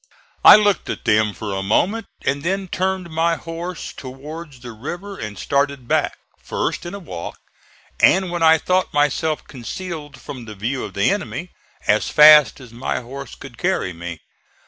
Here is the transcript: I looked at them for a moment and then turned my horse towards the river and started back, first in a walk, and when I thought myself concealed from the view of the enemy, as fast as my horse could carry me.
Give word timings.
I 0.43 0.55
looked 0.55 0.89
at 0.89 1.05
them 1.05 1.31
for 1.31 1.53
a 1.53 1.61
moment 1.61 2.07
and 2.23 2.41
then 2.41 2.67
turned 2.67 3.11
my 3.11 3.35
horse 3.35 3.93
towards 3.93 4.61
the 4.61 4.71
river 4.71 5.19
and 5.19 5.37
started 5.37 5.87
back, 5.87 6.17
first 6.39 6.87
in 6.87 6.95
a 6.95 6.99
walk, 6.99 7.37
and 8.01 8.31
when 8.31 8.41
I 8.41 8.57
thought 8.57 8.95
myself 8.95 9.43
concealed 9.47 10.19
from 10.19 10.45
the 10.45 10.55
view 10.55 10.83
of 10.85 10.95
the 10.95 11.11
enemy, 11.11 11.51
as 11.85 12.09
fast 12.09 12.59
as 12.59 12.73
my 12.73 12.99
horse 13.01 13.35
could 13.35 13.59
carry 13.59 13.93
me. 13.93 14.21